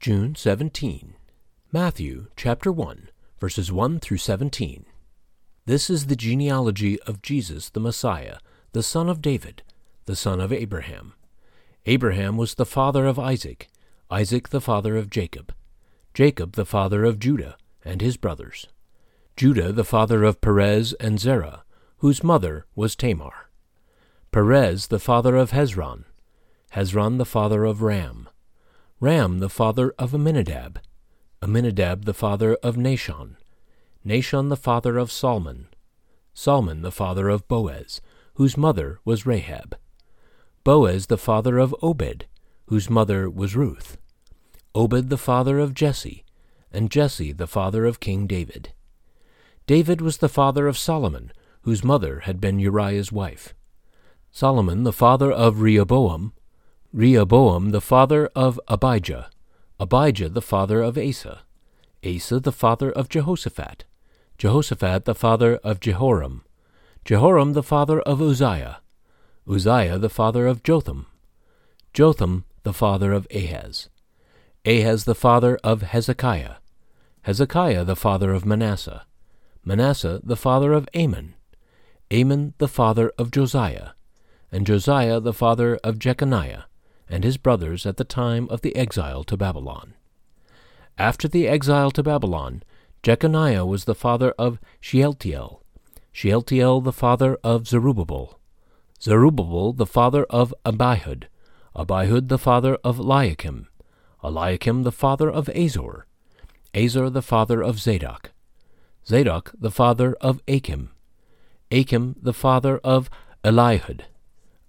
[0.00, 1.14] June 17.
[1.72, 3.08] Matthew chapter 1,
[3.40, 4.86] verses 1 through 17.
[5.66, 8.36] This is the genealogy of Jesus the Messiah,
[8.70, 9.64] the son of David,
[10.04, 11.14] the son of Abraham.
[11.84, 13.68] Abraham was the father of Isaac,
[14.08, 15.52] Isaac the father of Jacob,
[16.14, 18.68] Jacob the father of Judah and his brothers,
[19.36, 21.64] Judah the father of Perez and Zerah,
[21.96, 23.50] whose mother was Tamar,
[24.30, 26.04] Perez the father of Hezron,
[26.74, 28.28] Hezron the father of Ram,
[29.00, 30.80] Ram the father of Amminadab,
[31.40, 33.36] Amminadab the father of Nahshon,
[34.04, 35.68] Nahshon the father of Salmon,
[36.34, 38.00] Salmon the father of Boaz,
[38.34, 39.76] whose mother was Rahab,
[40.64, 42.26] Boaz the father of Obed,
[42.66, 43.98] whose mother was Ruth,
[44.74, 46.24] Obed the father of Jesse,
[46.72, 48.72] and Jesse the father of King David.
[49.68, 51.30] David was the father of Solomon,
[51.62, 53.54] whose mother had been Uriah's wife.
[54.32, 56.32] Solomon the father of Rehoboam,
[56.90, 59.28] Rehoboam the father of Abijah,
[59.78, 61.42] Abijah the father of Asa,
[62.02, 63.84] Asa the father of Jehoshaphat,
[64.38, 66.46] Jehoshaphat the father of Jehoram,
[67.04, 68.80] Jehoram the father of Uzziah,
[69.46, 71.04] Uzziah the father of Jotham,
[71.92, 73.90] Jotham the father of Ahaz,
[74.64, 76.54] Ahaz the father of Hezekiah,
[77.22, 79.04] Hezekiah the father of Manasseh,
[79.62, 81.34] Manasseh the father of Amon,
[82.10, 83.90] Amon the father of Josiah,
[84.50, 86.64] and Josiah the father of Jeconiah,
[87.08, 89.94] and his brothers at the time of the exile to Babylon.
[90.98, 92.62] After the exile to Babylon,
[93.02, 95.62] Jeconiah was the father of Shealtiel,
[96.12, 98.38] Shealtiel the father of Zerubbabel,
[99.00, 101.24] Zerubbabel the father of Abihud,
[101.76, 103.68] Abihud the father of Eliakim,
[104.24, 106.06] Eliakim the father of Azor,
[106.74, 108.32] Azor the father of Zadok,
[109.06, 110.90] Zadok the father of Akim,
[111.70, 113.08] Akim the father of
[113.44, 114.00] Elihud,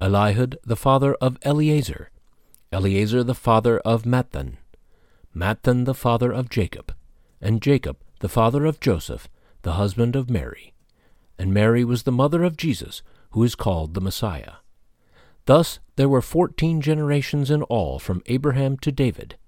[0.00, 2.10] Elihud the father of Eleazar,
[2.70, 4.58] Eleazar the father of Matthan,
[5.34, 6.94] Matthan the father of Jacob,
[7.40, 9.26] and Jacob the father of Joseph,
[9.62, 10.74] the husband of Mary.
[11.38, 14.54] And Mary was the mother of Jesus, who is called the Messiah.
[15.46, 19.38] Thus there were fourteen generations in all from Abraham to David,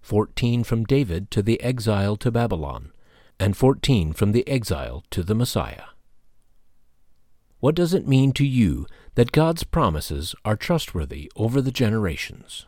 [0.00, 2.92] fourteen from David to the exile to Babylon,
[3.38, 5.84] and fourteen from the exile to the Messiah.
[7.58, 8.86] What does it mean to you
[9.16, 12.64] that God's promises are trustworthy over the generations?